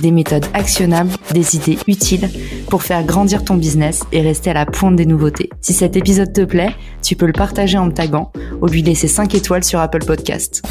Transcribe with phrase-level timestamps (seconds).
[0.00, 2.28] des méthodes actionnables, des idées utiles
[2.68, 5.50] pour faire grandir ton business et rester à la pointe des nouveautés.
[5.60, 9.08] Si cet épisode te plaît, tu peux le partager en me taguant ou lui laisser
[9.08, 10.62] 5 étoiles sur Apple Podcast.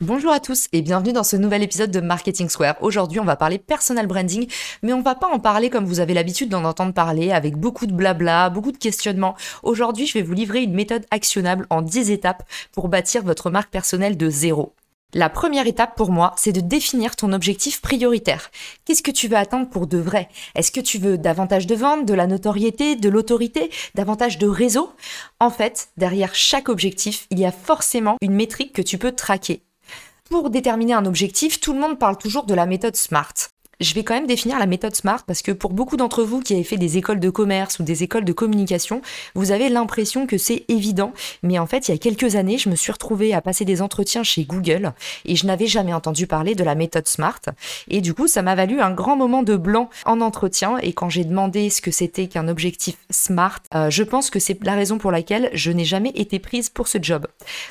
[0.00, 2.74] Bonjour à tous et bienvenue dans ce nouvel épisode de Marketing Square.
[2.82, 4.46] Aujourd'hui, on va parler personal branding,
[4.82, 7.86] mais on va pas en parler comme vous avez l'habitude d'en entendre parler avec beaucoup
[7.86, 9.34] de blabla, beaucoup de questionnements.
[9.62, 13.70] Aujourd'hui, je vais vous livrer une méthode actionnable en 10 étapes pour bâtir votre marque
[13.70, 14.74] personnelle de zéro.
[15.16, 18.50] La première étape pour moi, c'est de définir ton objectif prioritaire.
[18.84, 20.28] Qu'est-ce que tu veux atteindre pour de vrai?
[20.56, 24.92] Est-ce que tu veux davantage de ventes, de la notoriété, de l'autorité, davantage de réseau?
[25.38, 29.62] En fait, derrière chaque objectif, il y a forcément une métrique que tu peux traquer.
[30.30, 33.53] Pour déterminer un objectif, tout le monde parle toujours de la méthode SMART.
[33.80, 36.54] Je vais quand même définir la méthode SMART parce que pour beaucoup d'entre vous qui
[36.54, 39.02] avez fait des écoles de commerce ou des écoles de communication,
[39.34, 41.12] vous avez l'impression que c'est évident.
[41.42, 43.82] Mais en fait, il y a quelques années, je me suis retrouvée à passer des
[43.82, 44.92] entretiens chez Google
[45.24, 47.40] et je n'avais jamais entendu parler de la méthode SMART.
[47.88, 50.78] Et du coup, ça m'a valu un grand moment de blanc en entretien.
[50.78, 54.62] Et quand j'ai demandé ce que c'était qu'un objectif SMART, euh, je pense que c'est
[54.64, 57.26] la raison pour laquelle je n'ai jamais été prise pour ce job.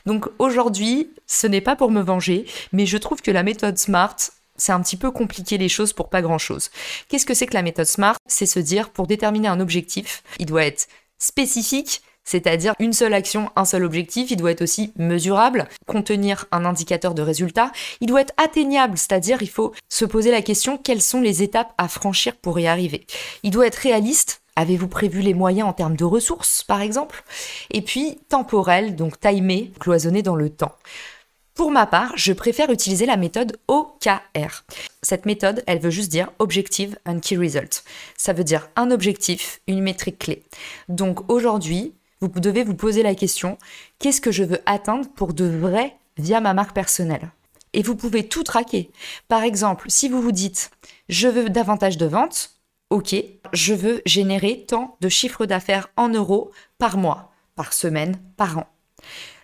[0.05, 4.17] Donc aujourd'hui, ce n'est pas pour me venger, mais je trouve que la méthode SMART
[4.63, 6.69] c'est un petit peu compliqué les choses pour pas grand-chose.
[7.09, 8.15] Qu'est-ce que c'est que la méthode SMART?
[8.27, 13.51] C'est se dire, pour déterminer un objectif, il doit être spécifique, c'est-à-dire une seule action,
[13.57, 18.21] un seul objectif, il doit être aussi mesurable, contenir un indicateur de résultat, il doit
[18.21, 22.37] être atteignable, c'est-à-dire il faut se poser la question quelles sont les étapes à franchir
[22.37, 23.05] pour y arriver?
[23.43, 27.23] Il doit être réaliste, Avez-vous prévu les moyens en termes de ressources, par exemple?
[27.71, 30.75] Et puis temporel, donc timé, cloisonné dans le temps.
[31.55, 34.63] Pour ma part, je préfère utiliser la méthode OKR.
[35.03, 37.83] Cette méthode, elle veut juste dire Objective and Key Result.
[38.17, 40.43] Ça veut dire un objectif, une métrique clé.
[40.89, 43.59] Donc aujourd'hui, vous devez vous poser la question,
[43.99, 47.29] qu'est-ce que je veux atteindre pour de vrai via ma marque personnelle?
[47.73, 48.89] Et vous pouvez tout traquer.
[49.27, 50.71] Par exemple, si vous vous dites,
[51.07, 52.51] je veux davantage de ventes,
[52.89, 53.15] ok,
[53.51, 58.67] je veux générer tant de chiffre d'affaires en euros par mois, par semaine, par an.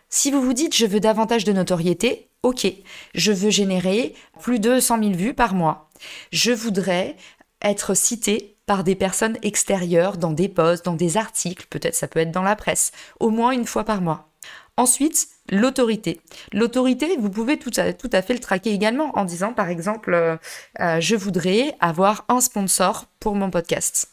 [0.10, 2.68] Si vous vous dites je veux davantage de notoriété, ok,
[3.14, 5.90] je veux générer plus de 100 000 vues par mois.
[6.32, 7.16] Je voudrais
[7.62, 12.20] être cité par des personnes extérieures dans des posts, dans des articles, peut-être ça peut
[12.20, 14.30] être dans la presse, au moins une fois par mois.
[14.78, 16.22] Ensuite, l'autorité.
[16.54, 20.38] L'autorité, vous pouvez tout à, fait le traquer également en disant, par exemple, euh,
[20.80, 24.10] euh, je voudrais avoir un sponsor pour mon podcast.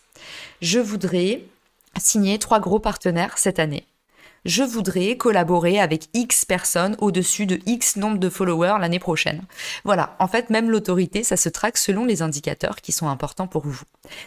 [0.60, 1.42] Je voudrais
[1.98, 3.86] signer trois gros partenaires cette année
[4.46, 9.42] je voudrais collaborer avec X personnes au-dessus de X nombre de followers l'année prochaine.
[9.84, 13.66] Voilà, en fait, même l'autorité, ça se traque selon les indicateurs qui sont importants pour
[13.66, 13.82] vous.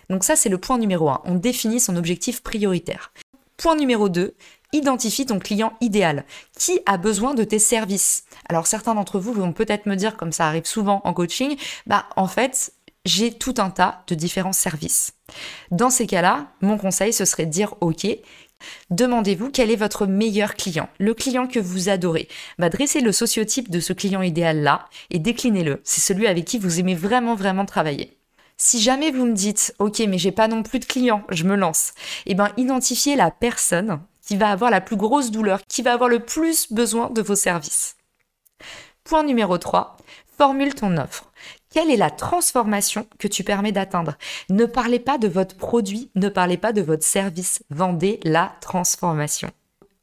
[0.09, 1.22] Donc ça, c'est le point numéro un.
[1.24, 3.13] On définit son objectif prioritaire.
[3.57, 4.35] Point numéro 2,
[4.74, 6.25] identifie ton client idéal.
[6.57, 8.24] Qui a besoin de tes services?
[8.47, 11.57] Alors certains d'entre vous vont peut-être me dire, comme ça arrive souvent en coaching,
[11.88, 12.74] bah en fait,
[13.06, 15.13] j'ai tout un tas de différents services.
[15.72, 18.06] Dans ces cas-là, mon conseil, ce serait de dire, OK,
[18.90, 22.28] Demandez-vous quel est votre meilleur client, le client que vous adorez.
[22.58, 25.81] Va dresser le sociotype de ce client idéal-là et déclinez-le.
[25.84, 28.18] C'est celui avec qui vous aimez vraiment, vraiment travailler.
[28.58, 31.56] Si jamais vous me dites, ok, mais j'ai pas non plus de clients, je me
[31.56, 31.94] lance,
[32.25, 36.09] eh ben, identifiez la personne qui va avoir la plus grosse douleur, qui va avoir
[36.09, 37.96] le plus besoin de vos services.
[39.06, 39.98] Point numéro 3,
[40.38, 41.31] formule ton offre.
[41.72, 44.16] Quelle est la transformation que tu permets d'atteindre?
[44.50, 49.52] Ne parlez pas de votre produit, ne parlez pas de votre service, vendez la transformation.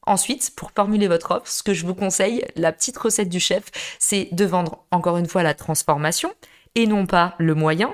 [0.06, 3.64] Ensuite, pour formuler votre offre, ce que je vous conseille, la petite recette du chef,
[3.98, 6.32] c'est de vendre encore une fois la transformation
[6.76, 7.92] et non pas le moyen,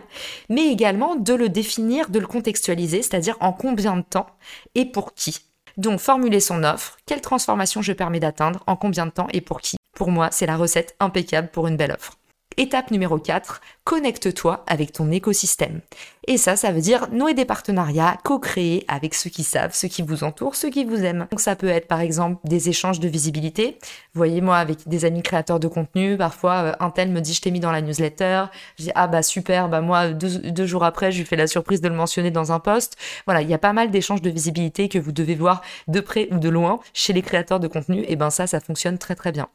[0.50, 4.26] mais également de le définir, de le contextualiser, c'est-à-dire en combien de temps
[4.74, 5.38] et pour qui.
[5.78, 9.62] Donc formuler son offre, quelle transformation je permets d'atteindre, en combien de temps et pour
[9.62, 9.76] qui?
[9.94, 12.18] Pour moi, c'est la recette impeccable pour une belle offre.
[12.56, 15.80] Étape numéro 4, connecte-toi avec ton écosystème.
[16.28, 20.02] Et ça, ça veut dire nouer des partenariats, co-créer avec ceux qui savent, ceux qui
[20.02, 21.26] vous entourent, ceux qui vous aiment.
[21.30, 23.78] Donc ça peut être par exemple des échanges de visibilité.
[24.14, 27.40] Voyez, moi avec des amis créateurs de contenu, parfois euh, un tel me dit je
[27.40, 28.44] t'ai mis dans la newsletter.
[28.78, 31.80] Je dis ah bah super, bah moi deux, jours après je lui fais la surprise
[31.80, 32.96] de le mentionner dans un post.
[33.26, 36.28] Voilà, il y a pas mal d'échanges de visibilité que vous devez voir de près
[36.30, 38.04] ou de loin chez les créateurs de contenu.
[38.06, 39.48] Et ben ça, ça fonctionne très très bien.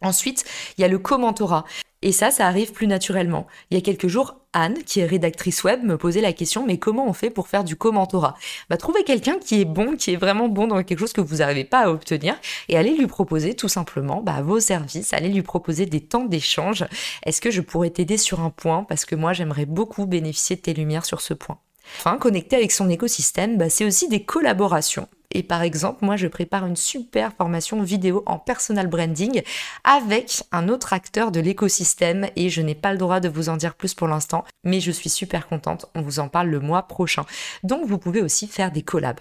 [0.00, 0.44] Ensuite,
[0.76, 1.64] il y a le commentorat.
[2.04, 3.46] Et ça, ça arrive plus naturellement.
[3.70, 6.76] Il y a quelques jours, Anne, qui est rédactrice web, me posait la question, mais
[6.76, 8.36] comment on fait pour faire du commentorat?
[8.68, 11.36] Bah, trouver quelqu'un qui est bon, qui est vraiment bon dans quelque chose que vous
[11.36, 12.36] n'arrivez pas à obtenir,
[12.68, 16.84] et allez lui proposer tout simplement bah, vos services, allez lui proposer des temps d'échange.
[17.24, 18.84] Est-ce que je pourrais t'aider sur un point?
[18.84, 21.58] Parce que moi, j'aimerais beaucoup bénéficier de tes lumières sur ce point.
[21.98, 25.08] Enfin, connecter avec son écosystème, bah, c'est aussi des collaborations.
[25.34, 29.42] Et par exemple, moi, je prépare une super formation vidéo en personal branding
[29.82, 33.56] avec un autre acteur de l'écosystème et je n'ai pas le droit de vous en
[33.56, 35.86] dire plus pour l'instant, mais je suis super contente.
[35.94, 37.26] On vous en parle le mois prochain.
[37.64, 39.20] Donc, vous pouvez aussi faire des collabs.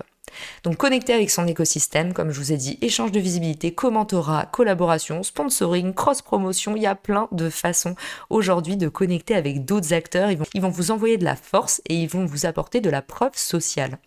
[0.63, 5.23] Donc connecter avec son écosystème, comme je vous ai dit, échange de visibilité, commentorat, collaboration,
[5.23, 7.95] sponsoring, cross-promotion, il y a plein de façons
[8.29, 10.31] aujourd'hui de connecter avec d'autres acteurs.
[10.31, 12.89] Ils vont, ils vont vous envoyer de la force et ils vont vous apporter de
[12.89, 13.97] la preuve sociale.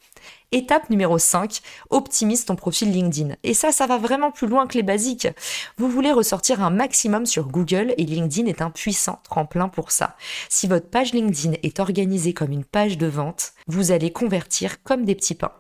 [0.53, 3.35] Étape numéro 5, optimise ton profil LinkedIn.
[3.43, 5.29] Et ça, ça va vraiment plus loin que les basiques.
[5.77, 10.17] Vous voulez ressortir un maximum sur Google et LinkedIn est un puissant tremplin pour ça.
[10.49, 15.05] Si votre page LinkedIn est organisée comme une page de vente, vous allez convertir comme
[15.05, 15.53] des petits pains.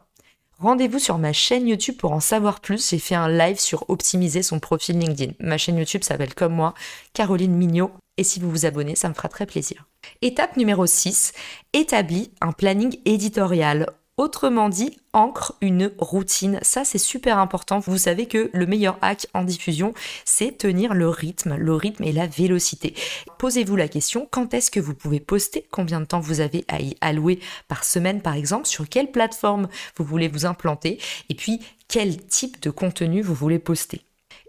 [0.59, 2.89] Rendez-vous sur ma chaîne YouTube pour en savoir plus.
[2.89, 5.35] J'ai fait un live sur optimiser son profil LinkedIn.
[5.39, 6.73] Ma chaîne YouTube s'appelle comme moi,
[7.13, 7.93] Caroline Mignot.
[8.17, 9.85] Et si vous vous abonnez, ça me fera très plaisir.
[10.23, 11.33] Étape numéro 6,
[11.75, 13.87] établis un planning éditorial
[14.17, 16.59] Autrement dit, ancre une routine.
[16.63, 17.81] Ça, c'est super important.
[17.81, 19.93] Vous savez que le meilleur hack en diffusion,
[20.25, 22.95] c'est tenir le rythme, le rythme et la vélocité.
[23.39, 25.67] Posez-vous la question, quand est-ce que vous pouvez poster?
[25.71, 28.67] Combien de temps vous avez à y allouer par semaine, par exemple?
[28.67, 30.99] Sur quelle plateforme vous voulez vous implanter?
[31.29, 34.01] Et puis, quel type de contenu vous voulez poster?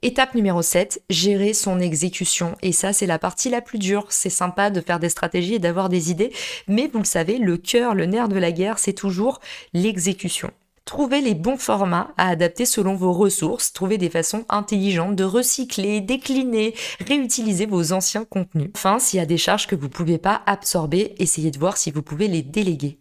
[0.03, 2.55] Étape numéro 7, gérer son exécution.
[2.61, 4.05] Et ça, c'est la partie la plus dure.
[4.09, 6.31] C'est sympa de faire des stratégies et d'avoir des idées,
[6.67, 9.39] mais vous le savez, le cœur, le nerf de la guerre, c'est toujours
[9.73, 10.51] l'exécution.
[10.85, 15.99] Trouvez les bons formats à adapter selon vos ressources, trouvez des façons intelligentes de recycler,
[15.99, 18.69] décliner, réutiliser vos anciens contenus.
[18.73, 21.75] Enfin, s'il y a des charges que vous ne pouvez pas absorber, essayez de voir
[21.75, 22.99] si vous pouvez les déléguer.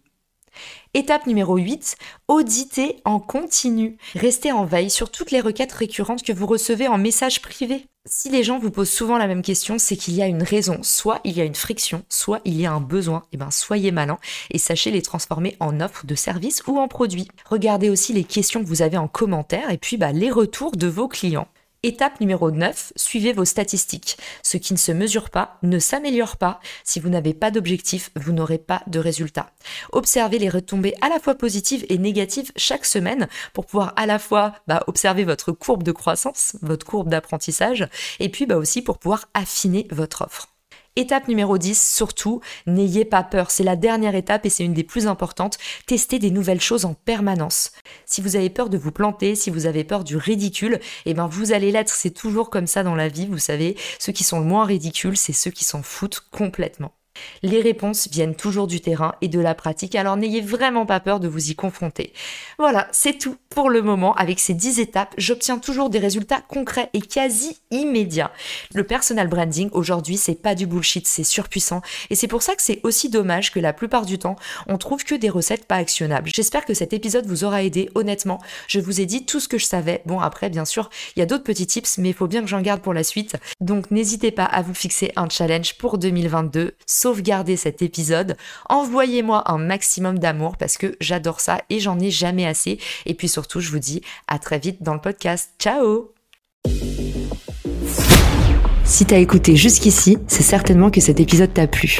[0.93, 1.95] Étape numéro 8,
[2.27, 3.97] auditer en continu.
[4.15, 7.85] Restez en veille sur toutes les requêtes récurrentes que vous recevez en message privé.
[8.09, 10.79] Si les gens vous posent souvent la même question, c'est qu'il y a une raison.
[10.81, 13.23] Soit il y a une friction, soit il y a un besoin.
[13.33, 14.17] Eh ben, soyez malin
[14.49, 17.27] et sachez les transformer en offres de services ou en produits.
[17.45, 20.87] Regardez aussi les questions que vous avez en commentaire et puis bah, les retours de
[20.87, 21.49] vos clients.
[21.83, 24.17] Étape numéro 9, suivez vos statistiques.
[24.41, 26.59] Ce qui ne se mesure pas ne s'améliore pas.
[26.83, 29.51] Si vous n'avez pas d'objectif, vous n'aurez pas de résultat.
[29.91, 34.17] Observez les retombées à la fois positives et négatives chaque semaine pour pouvoir à la
[34.17, 37.87] fois bah, observer votre courbe de croissance, votre courbe d'apprentissage,
[38.19, 40.56] et puis bah, aussi pour pouvoir affiner votre offre.
[40.97, 43.51] Étape numéro 10, surtout, n'ayez pas peur.
[43.51, 45.59] C'est la dernière étape et c'est une des plus importantes.
[45.85, 47.71] Testez des nouvelles choses en permanence.
[48.07, 51.27] Si vous avez peur de vous planter, si vous avez peur du ridicule, eh ben
[51.27, 51.93] vous allez l'être.
[51.93, 53.77] C'est toujours comme ça dans la vie, vous savez.
[53.99, 56.96] Ceux qui sont le moins ridicules, c'est ceux qui s'en foutent complètement.
[57.43, 61.19] Les réponses viennent toujours du terrain et de la pratique, alors n'ayez vraiment pas peur
[61.19, 62.13] de vous y confronter.
[62.57, 64.13] Voilà, c'est tout pour le moment.
[64.15, 68.31] Avec ces 10 étapes, j'obtiens toujours des résultats concrets et quasi immédiats.
[68.73, 71.81] Le personal branding, aujourd'hui, c'est pas du bullshit, c'est surpuissant.
[72.09, 74.35] Et c'est pour ça que c'est aussi dommage que la plupart du temps,
[74.67, 76.29] on trouve que des recettes pas actionnables.
[76.33, 77.89] J'espère que cet épisode vous aura aidé.
[77.95, 80.01] Honnêtement, je vous ai dit tout ce que je savais.
[80.05, 82.47] Bon, après, bien sûr, il y a d'autres petits tips, mais il faut bien que
[82.47, 83.35] j'en garde pour la suite.
[83.59, 86.75] Donc, n'hésitez pas à vous fixer un challenge pour 2022
[87.07, 88.35] sauvegarder cet épisode.
[88.67, 92.79] Envoyez-moi un maximum d'amour parce que j'adore ça et j'en ai jamais assez.
[93.05, 95.51] Et puis surtout, je vous dis à très vite dans le podcast.
[95.57, 96.11] Ciao
[98.83, 101.99] Si t'as écouté jusqu'ici, c'est certainement que cet épisode t'a plu.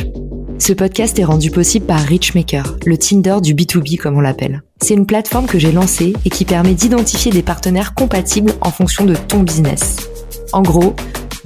[0.60, 4.62] Ce podcast est rendu possible par Richmaker, le Tinder du B2B comme on l'appelle.
[4.82, 9.06] C'est une plateforme que j'ai lancée et qui permet d'identifier des partenaires compatibles en fonction
[9.06, 10.10] de ton business.
[10.52, 10.96] En gros,